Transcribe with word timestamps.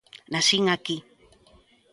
Nacín 0.33 0.65
aquí. 0.75 0.97